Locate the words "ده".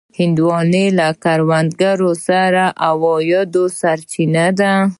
4.59-4.73